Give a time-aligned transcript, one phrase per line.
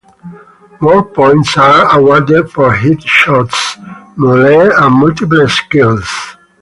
[0.81, 3.77] More points are awarded for headshots,
[4.17, 6.11] melee and multiple kills.